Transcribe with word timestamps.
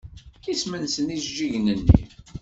Isem-nsen 0.51 1.07
yijeǧǧigen-nni? 1.13 1.77